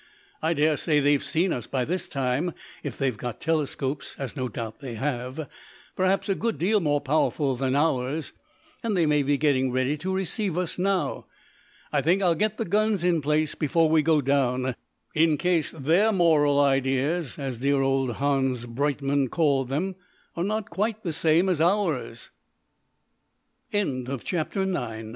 I 0.41 0.55
daresay 0.55 0.99
they've 0.99 1.23
seen 1.23 1.53
us 1.53 1.67
by 1.67 1.85
this 1.85 2.09
time 2.09 2.55
if 2.81 2.97
they've 2.97 3.15
got 3.15 3.39
telescopes, 3.39 4.15
as 4.17 4.35
no 4.35 4.49
doubt 4.49 4.79
they 4.79 4.95
have, 4.95 5.47
perhaps 5.95 6.27
a 6.27 6.33
good 6.33 6.57
deal 6.57 6.79
more 6.79 6.99
powerful 6.99 7.55
than 7.55 7.75
ours, 7.75 8.33
and 8.81 8.97
they 8.97 9.05
may 9.05 9.21
be 9.21 9.37
getting 9.37 9.71
ready 9.71 9.97
to 9.97 10.11
receive 10.11 10.57
us 10.57 10.79
now. 10.79 11.27
I 11.93 12.01
think 12.01 12.23
I'll 12.23 12.33
get 12.33 12.57
the 12.57 12.65
guns 12.65 13.03
in 13.03 13.21
place 13.21 13.53
before 13.53 13.91
we 13.91 14.01
go 14.01 14.21
down, 14.21 14.73
in 15.13 15.37
case 15.37 15.69
their 15.69 16.11
moral 16.11 16.59
ideas, 16.59 17.37
as 17.37 17.59
dear 17.59 17.81
old 17.83 18.13
Hans 18.13 18.65
Breitmann 18.65 19.29
called 19.29 19.69
them, 19.69 19.93
are 20.35 20.43
not 20.43 20.71
quite 20.71 21.03
the 21.03 21.13
same 21.13 21.47
as 21.47 21.61
ours." 21.61 22.31
CHAPTER 23.71 23.77
X 23.77 23.77
The 23.77 24.09
words 24.09 24.55
were 24.65 24.79
hard 24.79 25.05